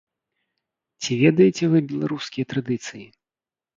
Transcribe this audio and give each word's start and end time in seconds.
Ці 1.03 1.11
ведаеце 1.23 1.63
вы 1.75 1.79
беларускія 1.93 2.45
традыцыі? 2.55 3.05